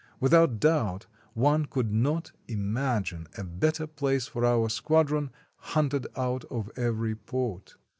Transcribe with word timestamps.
Without 0.19 0.59
doubt, 0.59 1.05
one 1.35 1.65
could 1.67 1.91
not 1.93 2.31
imagine 2.47 3.27
a 3.37 3.43
better 3.43 3.85
place 3.85 4.25
for 4.25 4.43
our 4.43 4.67
squadron, 4.67 5.29
hunted 5.77 6.07
out 6.17 6.43
of 6.45 6.71
every 6.75 7.13
port. 7.15 7.75